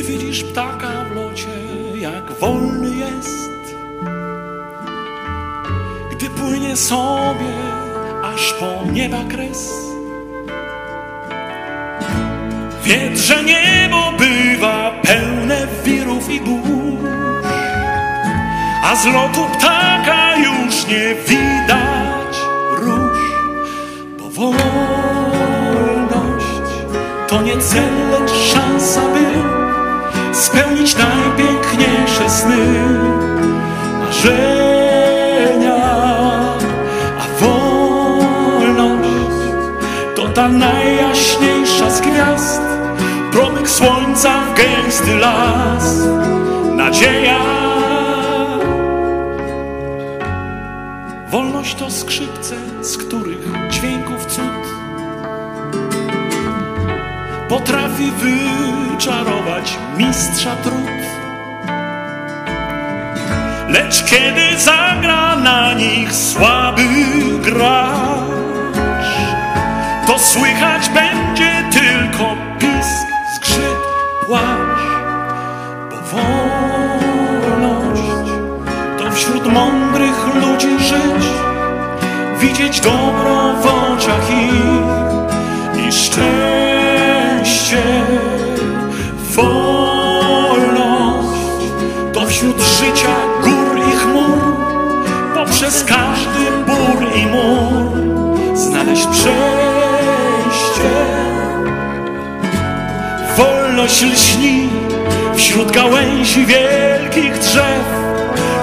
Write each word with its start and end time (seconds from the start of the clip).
widzisz 0.00 0.44
ptaka 0.44 0.88
w 1.04 1.14
locie, 1.16 1.48
jak 1.94 2.32
wolny 2.32 2.96
jest, 2.96 3.74
gdy 6.12 6.30
płynie 6.30 6.76
sobie 6.76 7.52
aż 8.22 8.52
po 8.52 8.92
nieba 8.92 9.24
kres. 9.28 9.72
Wiedz, 12.84 13.20
że 13.20 13.44
niebo 13.44 14.12
bywa 14.18 14.90
pełne 15.02 15.66
wirów 15.84 16.30
i 16.30 16.40
burz, 16.40 17.46
a 18.84 18.96
z 18.96 19.06
lotu 19.06 19.40
ptaka 19.58 20.36
już 20.36 20.86
nie 20.86 21.14
widać 21.28 22.36
róż, 22.72 23.18
bo 24.18 24.30
wolność 24.30 24.62
to 27.28 27.42
nie 27.42 27.58
cel, 27.58 28.10
lecz 28.10 28.32
szansa, 28.32 29.00
by 29.00 29.61
spełnić 30.42 30.96
najpiękniejsze 30.96 32.30
sny, 32.30 32.66
marzenia, 34.00 35.76
a 37.18 37.40
wolność 37.40 39.08
to 40.16 40.28
ta 40.28 40.48
najjaśniejsza 40.48 41.90
z 41.90 42.00
gwiazd, 42.00 42.62
promyk 43.32 43.68
słońca 43.68 44.40
w 44.40 44.54
gęsty 44.54 45.16
las, 45.16 45.98
nadzieja. 46.76 47.40
Wolność 51.30 51.74
to 51.74 51.90
skrzypce, 51.90 52.54
z 52.80 52.96
których 52.96 53.70
dźwięków 53.70 54.26
cud 54.26 54.82
potrafi 57.52 58.12
mistrza 59.96 60.56
trud. 60.56 61.02
Lecz 63.68 64.04
kiedy 64.04 64.58
zagra 64.58 65.36
na 65.36 65.74
nich 65.74 66.12
słaby 66.14 66.82
gracz, 67.42 69.16
to 70.06 70.18
słychać 70.18 70.88
będzie 70.88 71.64
tylko 71.72 72.36
pisk, 72.58 73.06
skrzyp, 73.36 73.78
płacz, 74.26 74.82
bo 75.90 75.96
wolność 76.16 78.02
to 78.98 79.10
wśród 79.10 79.52
mądrych 79.52 80.34
ludzi 80.34 80.78
żyć, 80.78 81.26
widzieć 82.40 82.80
dobro 82.80 83.61
to 92.42 92.48
wśród 92.48 92.62
życia 92.62 93.16
gór 93.42 93.78
i 93.78 93.90
chmur, 93.96 94.56
poprzez 95.34 95.84
każdy 95.84 96.50
bór 96.66 97.06
i 97.16 97.26
mur 97.26 97.92
znaleźć 98.56 99.06
przejście. 99.06 100.90
Wolność 103.36 104.02
lśni 104.02 104.68
wśród 105.34 105.72
gałęzi 105.72 106.46
wielkich 106.46 107.38
drzew, 107.38 107.84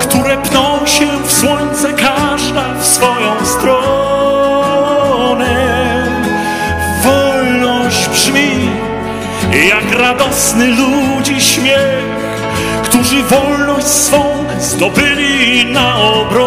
które 0.00 0.36
pną 0.36 0.86
się 0.86 1.08
w 1.26 1.32
słońce, 1.32 1.92
każda 1.92 2.74
w 2.80 2.86
swoją 2.86 3.46
stronę. 3.46 4.66
Wolność 7.04 8.08
brzmi 8.08 8.70
jak 9.68 10.00
radosny 10.00 10.66
ludzi 10.66 11.40
śmiech, 11.40 12.25
którzy 12.96 13.22
wolność 13.22 13.86
swą 13.86 14.24
zdobyli 14.60 15.64
na 15.72 15.96
obronę. 15.96 16.46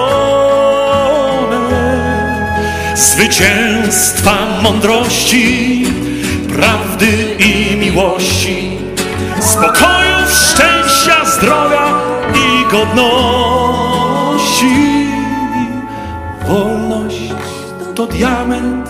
Zwycięstwa 2.95 4.33
mądrości, 4.63 5.85
prawdy 6.55 7.35
i 7.39 7.75
miłości, 7.75 8.77
spokoju, 9.41 10.15
szczęścia, 10.29 11.25
zdrowia 11.25 12.01
i 12.35 12.71
godności. 12.71 13.89
Wolność 16.47 17.33
to 17.95 18.05
diament 18.05 18.89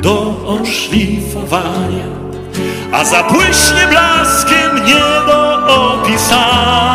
do 0.00 0.34
oszlifowania, 0.46 2.06
a 2.92 3.04
zabłyśnie 3.04 3.86
blaskiem 3.90 4.84
nie 4.86 5.26
do 5.26 5.35
opisania. 5.66 6.86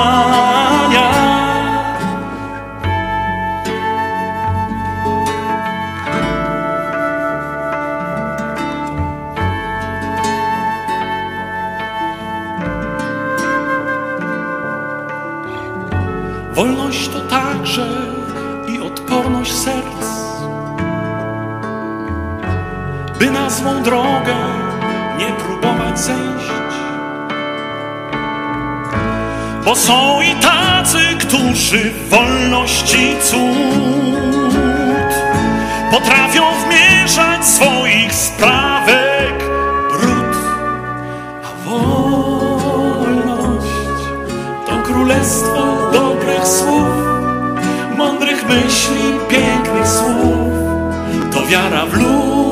Wolność 16.53 17.09
to 17.09 17.21
także 17.21 17.87
i 18.67 18.81
odporność 18.81 19.53
serc, 19.53 20.05
by 23.19 23.31
na 23.31 23.49
złą 23.49 23.83
drogę 23.83 24.35
nie 25.17 25.25
próbować 25.25 25.99
zejść. 25.99 26.80
Bo 29.65 29.75
są 29.75 30.21
i 30.21 30.35
tacy, 30.35 30.99
którzy 31.19 31.91
wolności 32.09 33.15
cud 33.23 33.41
potrafią 35.91 36.43
wmierzać 36.65 37.45
swoich 37.45 38.13
sprawek 38.13 39.43
brud, 39.91 40.35
a 41.43 41.69
wolność 41.69 42.45
to 44.65 44.81
królestwo 44.83 45.91
dobrych 45.93 46.47
słów, 46.47 46.87
mądrych 47.97 48.49
myśli, 48.49 49.19
pięknych 49.29 49.87
słów, 49.87 50.51
to 51.31 51.45
wiara 51.47 51.85
w 51.85 51.93
ludzi, 51.93 52.50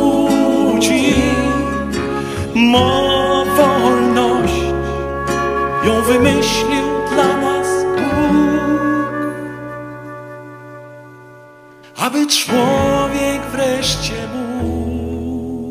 aby 12.10 12.28
człowiek 12.28 13.46
wreszcie 13.52 14.14
mógł 14.34 15.70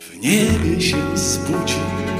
w 0.00 0.18
niebie 0.20 0.80
się 0.80 1.16
zbudzić. 1.16 2.15